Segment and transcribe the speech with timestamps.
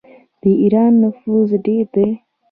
[0.41, 2.07] د ایران نفوس ډیر دی.